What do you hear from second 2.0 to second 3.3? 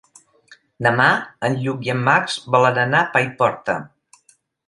Max volen anar a